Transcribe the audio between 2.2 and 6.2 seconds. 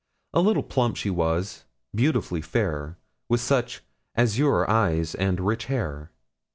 fair, with such azure eyes, and rich hair.